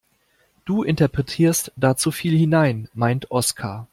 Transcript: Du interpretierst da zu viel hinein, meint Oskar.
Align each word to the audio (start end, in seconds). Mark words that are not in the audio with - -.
Du 0.65 0.81
interpretierst 0.81 1.73
da 1.75 1.95
zu 1.95 2.09
viel 2.09 2.35
hinein, 2.35 2.89
meint 2.95 3.29
Oskar. 3.29 3.87